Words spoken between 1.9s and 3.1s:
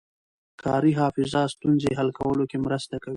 حل کولو کې مرسته کوي.